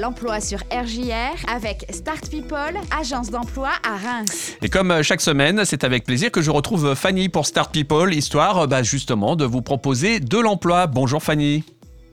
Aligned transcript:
l'emploi 0.00 0.40
sur 0.40 0.58
RJR 0.72 1.44
avec 1.52 1.84
Start 1.90 2.30
People, 2.30 2.74
agence 2.98 3.30
d'emploi 3.30 3.70
à 3.86 3.96
Reims. 3.96 4.56
Et 4.62 4.70
comme 4.70 4.90
euh, 4.90 5.02
chaque 5.02 5.20
semaine, 5.20 5.64
c'est 5.66 5.84
avec 5.84 6.04
plaisir 6.04 6.30
que 6.30 6.40
je 6.40 6.50
retrouve 6.50 6.94
Fanny 6.94 7.28
pour 7.28 7.46
Start 7.46 7.70
People, 7.70 8.14
histoire 8.14 8.60
euh, 8.60 8.66
bah, 8.66 8.82
justement 8.82 9.36
de 9.36 9.44
vous 9.44 9.60
proposer 9.60 10.18
de 10.18 10.38
l'emploi. 10.38 10.86
Bonjour 10.86 11.22
Fanny. 11.22 11.64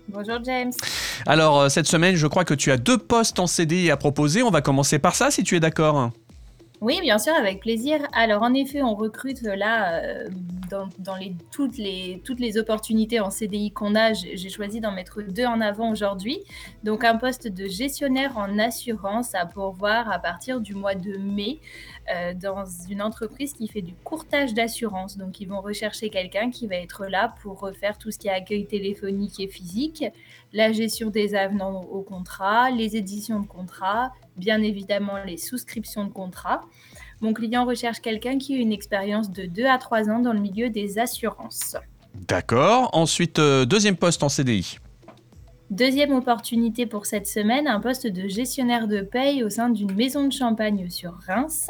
Bonjour 0.10 0.40
James. 0.44 0.72
Alors 1.26 1.62
euh, 1.62 1.70
cette 1.70 1.88
semaine, 1.88 2.16
je 2.16 2.28
crois 2.28 2.44
que 2.44 2.54
tu 2.54 2.72
as 2.72 2.78
deux 2.78 2.98
postes 2.98 3.40
en 3.40 3.48
CDI 3.48 3.90
à 3.90 3.98
proposer. 3.98 4.44
On 4.44 4.52
va 4.52 4.62
commencer 4.62 5.00
par 5.00 5.16
ça 5.16 5.32
si 5.32 5.44
tu 5.44 5.56
es 5.56 5.60
d'accord. 5.62 6.12
Oui, 6.80 7.00
bien 7.02 7.18
sûr, 7.18 7.34
avec 7.34 7.60
plaisir. 7.60 8.00
Alors, 8.14 8.44
en 8.44 8.54
effet, 8.54 8.82
on 8.84 8.94
recrute 8.94 9.42
là, 9.42 9.96
euh, 9.96 10.28
dans, 10.70 10.90
toutes, 11.52 11.78
les, 11.78 12.58
opportunités 12.58 13.20
en 13.20 13.30
CDI 13.30 13.72
qu'on 13.72 13.96
a, 13.96 14.14
j'ai 14.14 14.50
choisi 14.50 14.80
d'en 14.80 14.92
mettre 14.92 15.22
deux 15.22 15.46
en 15.46 15.62
avant 15.62 15.92
aujourd'hui. 15.92 16.40
Donc, 16.84 17.04
un 17.04 17.18
poste 17.18 17.48
de 17.48 17.68
gestionnaire 17.68 18.38
en 18.38 18.60
assurance 18.60 19.36
à 19.36 19.46
pourvoir 19.46 20.12
à 20.12 20.20
partir 20.20 20.62
du 20.62 20.76
mois 20.76 20.96
de 20.96 21.18
mai 21.18 21.60
euh, 22.14 22.34
dans 22.34 22.66
une 22.90 23.02
entreprise 23.02 23.54
qui 23.54 23.68
fait 23.68 23.82
du 23.82 23.94
courtage 23.96 24.54
d'assurance. 24.54 25.18
Donc, 25.18 25.40
ils 25.40 25.48
vont 25.48 25.62
rechercher 25.62 26.10
quelqu'un 26.10 26.50
qui 26.50 26.68
va 26.68 26.76
être 26.76 27.06
là 27.06 27.34
pour 27.42 27.60
refaire 27.60 27.98
tout 27.98 28.12
ce 28.12 28.18
qui 28.18 28.28
est 28.28 28.32
accueil 28.32 28.66
téléphonique 28.66 29.40
et 29.40 29.48
physique, 29.48 30.04
la 30.54 30.72
gestion 30.72 31.10
des 31.10 31.36
avenants 31.36 31.82
au 31.82 32.02
contrat, 32.02 32.72
les 32.72 32.96
éditions 32.96 33.40
de 33.40 33.48
contrats, 33.48 34.12
bien 34.38 34.62
évidemment 34.62 35.18
les 35.26 35.38
souscriptions 35.38 36.06
de 36.06 36.12
contrats. 36.12 36.62
Mon 37.22 37.34
client 37.34 37.66
recherche 37.66 38.00
quelqu'un 38.00 38.38
qui 38.38 38.56
a 38.56 38.58
une 38.58 38.72
expérience 38.72 39.32
de 39.32 39.46
2 39.46 39.66
à 39.66 39.78
3 39.78 40.10
ans 40.10 40.20
dans 40.20 40.34
le 40.34 40.40
milieu 40.40 40.70
des 40.70 41.00
assurances. 41.00 41.76
D'accord. 42.28 42.90
Ensuite, 42.94 43.40
euh, 43.40 43.66
deuxième 43.66 43.96
poste 43.96 44.24
en 44.24 44.30
CDI. 44.30 44.78
Deuxième 45.70 46.14
opportunité 46.14 46.86
pour 46.86 47.06
cette 47.06 47.28
semaine, 47.28 47.68
un 47.68 47.82
poste 47.82 48.08
de 48.08 48.28
gestionnaire 48.28 48.88
de 48.88 49.02
paye 49.02 49.44
au 49.44 49.50
sein 49.50 49.70
d'une 49.70 49.94
maison 49.94 50.26
de 50.26 50.32
champagne 50.32 50.90
sur 50.90 51.14
Reims. 51.28 51.68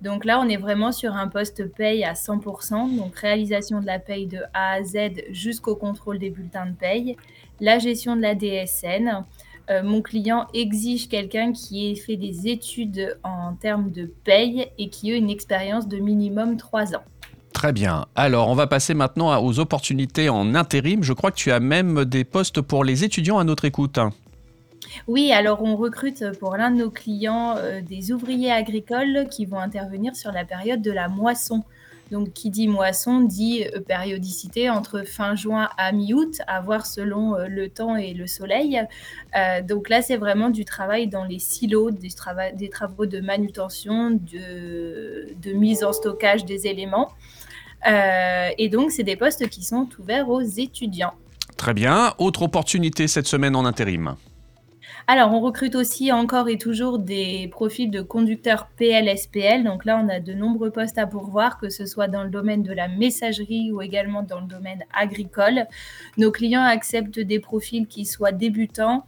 Donc 0.00 0.24
là, 0.24 0.40
on 0.40 0.48
est 0.48 0.56
vraiment 0.56 0.90
sur 0.90 1.14
un 1.14 1.28
poste 1.28 1.72
paye 1.72 2.04
à 2.04 2.14
100%, 2.14 2.96
donc 2.96 3.16
réalisation 3.16 3.80
de 3.80 3.86
la 3.86 3.98
paye 3.98 4.26
de 4.26 4.40
A 4.54 4.74
à 4.74 4.82
Z 4.82 5.22
jusqu'au 5.30 5.76
contrôle 5.76 6.18
des 6.18 6.30
bulletins 6.30 6.66
de 6.66 6.74
paye, 6.74 7.16
la 7.60 7.78
gestion 7.78 8.16
de 8.16 8.22
la 8.22 8.34
DSN, 8.34 9.24
euh, 9.70 9.82
mon 9.82 10.02
client 10.02 10.46
exige 10.54 11.08
quelqu'un 11.08 11.52
qui 11.52 11.90
ait 11.90 11.94
fait 11.94 12.16
des 12.16 12.48
études 12.48 13.18
en 13.22 13.54
termes 13.54 13.90
de 13.90 14.10
paye 14.24 14.68
et 14.78 14.88
qui 14.88 15.12
ait 15.12 15.18
une 15.18 15.30
expérience 15.30 15.88
de 15.88 15.98
minimum 15.98 16.56
3 16.56 16.94
ans. 16.94 17.04
Très 17.52 17.72
bien. 17.72 18.06
Alors, 18.14 18.48
on 18.48 18.54
va 18.54 18.66
passer 18.66 18.94
maintenant 18.94 19.42
aux 19.42 19.58
opportunités 19.58 20.28
en 20.28 20.54
intérim. 20.54 21.02
Je 21.02 21.12
crois 21.12 21.30
que 21.30 21.36
tu 21.36 21.50
as 21.50 21.60
même 21.60 22.04
des 22.04 22.24
postes 22.24 22.60
pour 22.60 22.84
les 22.84 23.04
étudiants 23.04 23.38
à 23.38 23.44
notre 23.44 23.64
écoute. 23.64 23.98
Oui, 25.06 25.32
alors 25.32 25.62
on 25.62 25.76
recrute 25.76 26.24
pour 26.38 26.56
l'un 26.56 26.70
de 26.70 26.76
nos 26.76 26.90
clients 26.90 27.56
euh, 27.56 27.80
des 27.80 28.12
ouvriers 28.12 28.52
agricoles 28.52 29.26
qui 29.30 29.44
vont 29.44 29.58
intervenir 29.58 30.16
sur 30.16 30.32
la 30.32 30.44
période 30.44 30.82
de 30.82 30.92
la 30.92 31.08
moisson. 31.08 31.62
Donc, 32.10 32.32
qui 32.32 32.50
dit 32.50 32.68
moisson 32.68 33.20
dit 33.20 33.64
euh, 33.64 33.80
périodicité 33.80 34.70
entre 34.70 35.02
fin 35.02 35.34
juin 35.34 35.68
à 35.76 35.92
mi-août, 35.92 36.38
à 36.46 36.60
voir 36.60 36.86
selon 36.86 37.36
euh, 37.36 37.46
le 37.48 37.68
temps 37.68 37.96
et 37.96 38.14
le 38.14 38.26
soleil. 38.26 38.80
Euh, 39.36 39.60
donc 39.62 39.88
là, 39.88 40.00
c'est 40.00 40.16
vraiment 40.16 40.48
du 40.48 40.64
travail 40.64 41.06
dans 41.06 41.24
les 41.24 41.38
silos, 41.38 41.90
des, 41.90 42.08
travaux 42.70 43.06
de 43.06 43.20
manutention, 43.20 44.10
de, 44.10 45.52
mise 45.52 45.84
en 45.84 45.92
stockage 45.92 46.44
des 46.44 46.66
éléments. 46.66 47.08
et 47.84 48.68
donc, 48.68 48.90
c'est 48.90 49.02
des 49.02 49.16
postes 49.16 49.48
qui 49.48 49.62
sont 49.62 49.88
ouverts 49.98 50.28
aux 50.28 50.40
étudiants. 50.40 51.14
Très 51.56 51.74
bien. 51.74 52.14
Autre 52.18 52.42
opportunité 52.42 53.08
cette 53.08 53.26
semaine 53.26 53.56
en 53.56 53.64
intérim 53.64 54.16
alors, 55.10 55.32
on 55.32 55.40
recrute 55.40 55.74
aussi 55.74 56.12
encore 56.12 56.50
et 56.50 56.58
toujours 56.58 56.98
des 56.98 57.48
profils 57.48 57.90
de 57.90 58.02
conducteurs 58.02 58.68
PLSPL. 58.76 59.64
Donc 59.64 59.86
là, 59.86 59.98
on 60.04 60.06
a 60.10 60.20
de 60.20 60.34
nombreux 60.34 60.70
postes 60.70 60.98
à 60.98 61.06
pourvoir, 61.06 61.58
que 61.58 61.70
ce 61.70 61.86
soit 61.86 62.08
dans 62.08 62.24
le 62.24 62.28
domaine 62.28 62.62
de 62.62 62.74
la 62.74 62.88
messagerie 62.88 63.72
ou 63.72 63.80
également 63.80 64.22
dans 64.22 64.40
le 64.40 64.46
domaine 64.46 64.84
agricole. 64.92 65.66
Nos 66.18 66.30
clients 66.30 66.62
acceptent 66.62 67.20
des 67.20 67.40
profils 67.40 67.86
qui 67.86 68.04
soient 68.04 68.32
débutants 68.32 69.06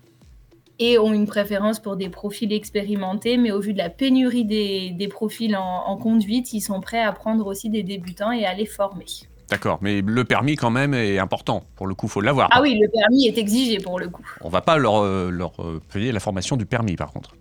et 0.79 0.99
ont 0.99 1.13
une 1.13 1.27
préférence 1.27 1.81
pour 1.81 1.97
des 1.97 2.09
profils 2.09 2.51
expérimentés, 2.51 3.37
mais 3.37 3.51
au 3.53 3.61
vu 3.61 3.75
de 3.75 3.79
la 3.79 3.91
pénurie 3.91 4.47
des, 4.47 5.09
profils 5.09 5.55
en, 5.55 5.85
en 5.87 5.99
conduite, 5.99 6.55
ils 6.55 6.63
sont 6.63 6.81
prêts 6.81 7.03
à 7.03 7.13
prendre 7.13 7.47
aussi 7.47 7.69
des 7.69 7.83
débutants 7.83 8.33
et 8.33 8.47
à 8.47 8.55
les 8.55 8.65
former. 8.65 9.05
D'accord, 9.51 9.79
mais 9.83 10.01
le 10.01 10.25
permis 10.25 10.55
quand 10.55 10.71
même 10.71 10.95
est 10.95 11.19
important. 11.19 11.65
Pour 11.75 11.89
le 11.89 11.95
coup, 11.95 12.07
faut 12.07 12.21
l'avoir. 12.21 12.49
Ah 12.53 12.63
oui, 12.63 12.79
le 12.81 12.89
permis 12.89 13.27
est 13.27 13.37
exigé 13.37 13.79
pour 13.79 13.99
le 13.99 14.09
coup. 14.09 14.25
On 14.43 14.49
va 14.49 14.61
pas 14.61 14.79
leur, 14.79 15.03
euh, 15.03 15.31
leur 15.31 15.53
euh, 15.59 15.81
payer 15.93 16.13
la 16.13 16.21
formation 16.21 16.57
du 16.57 16.67
permis 16.67 16.95
par 16.95 17.13
contre. 17.13 17.35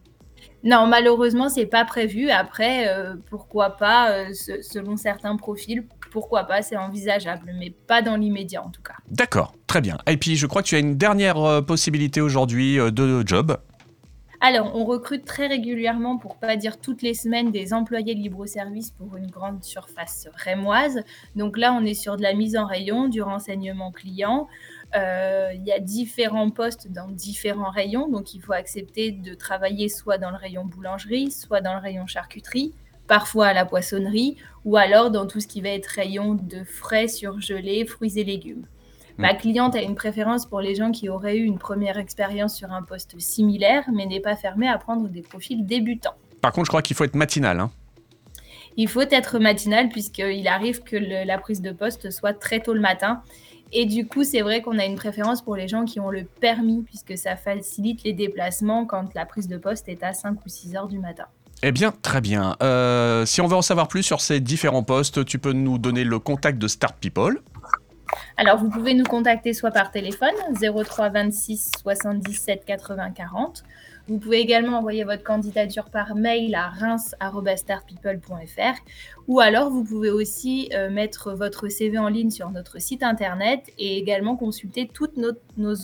Non, 0.63 0.87
malheureusement, 0.87 1.47
c'est 1.47 1.67
pas 1.67 1.85
prévu. 1.85 2.31
Après, 2.31 2.89
euh, 2.89 3.13
pourquoi 3.29 3.77
pas, 3.77 4.33
selon 4.33 4.97
certains 4.97 5.37
profils, 5.37 5.85
pourquoi 6.11 6.43
pas, 6.43 6.61
c'est 6.61 6.75
envisageable, 6.75 7.53
mais 7.57 7.69
pas 7.69 8.01
dans 8.01 8.17
l'immédiat 8.17 8.61
en 8.61 8.69
tout 8.69 8.81
cas. 8.81 8.95
D'accord, 9.09 9.53
très 9.67 9.79
bien. 9.79 9.97
Et 10.05 10.17
puis, 10.17 10.35
je 10.35 10.47
crois 10.47 10.61
que 10.61 10.67
tu 10.67 10.75
as 10.75 10.79
une 10.79 10.97
dernière 10.97 11.63
possibilité 11.65 12.19
aujourd'hui 12.19 12.75
de 12.77 13.25
job. 13.25 13.57
Alors, 14.41 14.73
on 14.73 14.85
recrute 14.85 15.25
très 15.25 15.47
régulièrement, 15.47 16.17
pour 16.17 16.38
pas 16.38 16.55
dire 16.55 16.79
toutes 16.79 17.01
les 17.01 17.13
semaines, 17.13 17.51
des 17.51 17.73
employés 17.73 18.16
de 18.16 18.22
libre-service 18.22 18.91
pour 18.91 19.17
une 19.17 19.29
grande 19.29 19.66
surface 19.66 20.29
rémoise. 20.33 21.03
Donc 21.35 21.57
là, 21.57 21.73
on 21.73 21.83
est 21.83 21.94
sur 21.94 22.16
de 22.16 22.22
la 22.22 22.33
mise 22.33 22.55
en 22.55 22.66
rayon, 22.66 23.09
du 23.09 23.22
renseignement 23.22 23.91
client. 23.91 24.47
Euh, 24.95 25.51
il 25.53 25.66
y 25.66 25.73
a 25.73 25.79
différents 25.79 26.51
postes 26.51 26.89
dans 26.89 27.09
différents 27.09 27.69
rayons, 27.69 28.07
donc 28.07 28.33
il 28.33 28.41
faut 28.41 28.53
accepter 28.53 29.11
de 29.11 29.33
travailler 29.33 29.89
soit 29.89 30.17
dans 30.17 30.31
le 30.31 30.38
rayon 30.38 30.63
boulangerie, 30.63 31.31
soit 31.31 31.59
dans 31.59 31.73
le 31.73 31.81
rayon 31.81 32.07
charcuterie, 32.07 32.73
parfois 33.07 33.47
à 33.47 33.53
la 33.53 33.66
poissonnerie, 33.66 34.38
ou 34.63 34.77
alors 34.77 35.11
dans 35.11 35.27
tout 35.27 35.41
ce 35.41 35.47
qui 35.47 35.59
va 35.59 35.69
être 35.69 35.88
rayon 35.88 36.35
de 36.35 36.63
frais 36.63 37.09
surgelés, 37.09 37.85
fruits 37.85 38.17
et 38.17 38.23
légumes. 38.23 38.66
Ma 39.19 39.34
cliente 39.34 39.75
a 39.75 39.81
une 39.81 39.96
préférence 39.96 40.46
pour 40.46 40.62
les 40.62 40.75
gens 40.75 40.91
qui 40.91 41.09
auraient 41.09 41.35
eu 41.35 41.44
une 41.44 41.57
première 41.57 41.97
expérience 41.97 42.56
sur 42.56 42.72
un 42.72 42.84
poste 42.84 43.19
similaire, 43.19 43.84
mais 43.94 44.06
n'est 44.06 44.22
pas 44.22 44.38
fermée 44.38 44.69
à 44.69 44.78
prendre 44.78 45.09
des 45.09 45.22
profils 45.22 45.66
débutants. 45.66 46.16
Par 46.41 46.53
contre, 46.53 46.68
je 46.68 46.69
crois 46.69 46.81
qu'il 46.81 46.96
faut 46.96 47.03
être 47.03 47.18
matinal. 47.18 47.59
Hein. 47.59 47.69
Il 48.78 48.88
faut 48.88 49.02
être 49.02 49.38
matinal 49.40 49.90
puisqu'il 49.90 50.47
arrive 50.47 50.84
que 50.84 50.96
la 50.96 51.38
prise 51.38 51.62
de 51.62 51.74
poste 51.74 52.12
soit 52.12 52.31
très 52.31 52.62
tôt 52.62 52.74
le 52.74 52.80
matin. 52.80 53.22
Et 53.74 53.85
du 53.85 54.07
coup, 54.07 54.24
c'est 54.24 54.40
vrai 54.40 54.62
qu'on 54.62 54.80
a 54.80 54.85
une 54.85 54.96
préférence 54.96 55.41
pour 55.41 55.57
les 55.57 55.68
gens 55.68 55.84
qui 55.84 56.00
ont 56.00 56.12
le 56.12 56.24
permis, 56.24 56.81
puisque 56.84 57.18
ça 57.18 57.36
facilite 57.36 58.03
les 58.06 58.13
déplacements 58.13 58.86
quand 58.86 59.13
la 59.16 59.25
prise 59.25 59.50
de 59.50 59.57
poste 59.57 59.90
est 59.90 60.01
à 60.01 60.13
5 60.13 60.38
ou 60.46 60.47
6 60.50 60.78
heures 60.78 60.88
du 60.88 60.97
matin. 60.97 61.25
Eh 61.62 61.74
bien, 61.74 61.91
très 61.91 62.22
bien. 62.22 62.56
Euh, 62.63 63.25
si 63.25 63.41
on 63.41 63.47
veut 63.47 63.57
en 63.57 63.62
savoir 63.62 63.90
plus 63.90 64.01
sur 64.01 64.22
ces 64.22 64.40
différents 64.40 64.84
postes, 64.84 65.25
tu 65.25 65.40
peux 65.40 65.51
nous 65.51 65.78
donner 65.78 66.06
le 66.06 66.19
contact 66.19 66.57
de 66.57 66.69
Start 66.69 66.96
People 67.01 67.41
alors, 68.39 68.57
vous 68.57 68.69
pouvez 68.69 68.94
nous 68.94 69.03
contacter 69.03 69.53
soit 69.53 69.72
par 69.72 69.91
téléphone 69.91 70.31
03 70.61 71.09
26 71.09 71.72
77 71.81 72.63
80 72.63 73.11
40. 73.11 73.66
Vous 74.07 74.17
pouvez 74.17 74.39
également 74.39 74.77
envoyer 74.77 75.03
votre 75.03 75.25
candidature 75.25 75.89
par 75.89 76.16
mail 76.16 76.55
à 76.55 76.69
reims.startpeople.fr 76.69 78.79
ou 79.27 79.41
alors 79.41 79.69
vous 79.69 79.83
pouvez 79.83 80.09
aussi 80.09 80.69
euh, 80.73 80.89
mettre 80.89 81.33
votre 81.33 81.67
CV 81.67 81.97
en 81.97 82.07
ligne 82.07 82.31
sur 82.31 82.50
notre 82.50 82.79
site 82.79 83.03
internet 83.03 83.73
et 83.77 83.97
également 83.97 84.38
consulter 84.38 84.89
toutes 84.91 85.17
nos, 85.17 85.33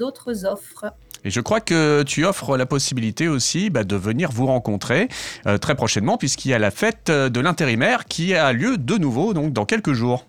autres 0.02 0.46
offres. 0.46 0.86
Et 1.26 1.32
je 1.32 1.42
crois 1.42 1.60
que 1.60 2.04
tu 2.04 2.24
offres 2.24 2.56
la 2.56 2.66
possibilité 2.66 3.28
aussi 3.28 3.70
bah, 3.70 3.84
de 3.84 3.98
venir 3.98 4.32
vous 4.32 4.46
rencontrer 4.46 5.10
euh, 5.46 5.58
très 5.58 5.76
prochainement 5.76 6.18
puisqu'il 6.18 6.52
y 6.52 6.54
a 6.54 6.60
la 6.60 6.72
fête 6.72 7.12
de 7.12 7.40
l'intérimaire 7.42 8.06
qui 8.06 8.34
a 8.34 8.54
lieu 8.54 8.78
de 8.78 8.96
nouveau 8.96 9.34
donc 9.34 9.52
dans 9.52 9.66
quelques 9.66 9.92
jours. 9.92 10.26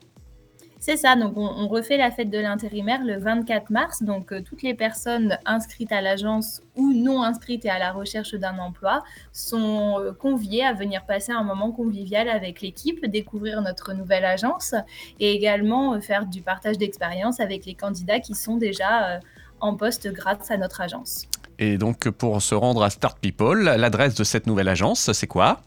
C'est 0.87 0.97
ça, 0.97 1.17
donc 1.17 1.33
on, 1.37 1.67
refait 1.67 1.97
la 1.97 2.13
fête 2.13 2.31
de 2.31 2.39
l'intérimaire 2.39 3.03
le 3.03 3.19
24 3.19 3.71
mars. 3.71 4.05
Donc 4.05 4.31
euh, 4.31 4.41
toutes 4.41 4.63
les 4.63 4.73
personnes 4.73 5.37
inscrites 5.45 5.91
à 5.91 6.01
l'agence 6.01 6.63
ou 6.77 6.93
non 6.93 7.25
inscrites 7.25 7.65
et 7.65 7.71
à 7.71 7.81
la 7.81 7.91
recherche 7.91 8.37
d'un 8.37 8.57
emploi 8.61 9.03
sont 9.33 9.99
euh, 9.99 10.13
conviées 10.13 10.65
à 10.65 10.75
venir 10.75 11.05
passer 11.05 11.33
un 11.33 11.43
moment 11.43 11.73
convivial 11.73 12.29
avec 12.29 12.61
l'équipe, 12.61 13.05
découvrir 13.05 13.63
notre 13.63 13.95
nouvelle 13.95 14.25
agence 14.25 14.77
et 15.19 15.33
également 15.33 15.95
euh, 15.95 16.01
faire 16.01 16.25
du 16.25 16.41
partage 16.41 16.79
d'expérience 16.79 17.41
avec 17.41 17.67
les 17.67 17.75
candidats 17.75 18.21
qui 18.21 18.37
sont 18.37 18.57
déjà 18.57 19.19
en 19.59 19.75
poste 19.75 20.07
grâce 20.13 20.53
à 20.53 20.57
notre 20.57 20.81
agence. 20.81 21.27
Et 21.59 21.79
donc 21.79 22.09
pour 22.11 22.41
se 22.41 22.55
rendre 22.55 22.85
à 22.85 22.91
Start 22.91 23.19
People, 23.19 23.65
l'adresse 23.65 24.15
de 24.15 24.23
cette 24.23 24.47
nouvelle 24.47 24.69
agence, 24.69 25.11
c'est 25.11 25.27
quoi? 25.27 25.63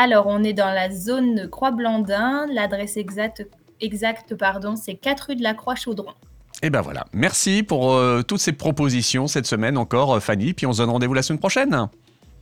Alors, 0.00 0.28
on 0.28 0.44
est 0.44 0.52
dans 0.52 0.70
la 0.70 0.92
zone 0.92 1.48
Croix-Blandin. 1.50 2.46
L'adresse 2.52 2.96
exacte 2.96 3.44
exact, 3.80 4.34
pardon, 4.34 4.76
c'est 4.76 4.94
4 4.94 5.20
rue 5.28 5.36
de 5.36 5.42
la 5.42 5.54
Croix-Chaudron. 5.54 6.12
Et 6.60 6.66
eh 6.66 6.70
ben 6.70 6.80
voilà, 6.80 7.04
merci 7.12 7.62
pour 7.62 7.92
euh, 7.92 8.22
toutes 8.22 8.40
ces 8.40 8.52
propositions 8.52 9.28
cette 9.28 9.46
semaine 9.46 9.78
encore, 9.78 10.14
euh, 10.14 10.20
Fanny, 10.20 10.54
puis 10.54 10.66
on 10.66 10.72
se 10.72 10.78
donne 10.78 10.90
rendez-vous 10.90 11.14
la 11.14 11.22
semaine 11.22 11.38
prochaine. 11.38 11.88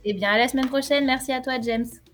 Eh 0.05 0.13
bien, 0.13 0.31
à 0.31 0.37
la 0.39 0.47
semaine 0.47 0.67
prochaine, 0.67 1.05
merci 1.05 1.31
à 1.31 1.39
toi, 1.39 1.59
James. 1.61 1.85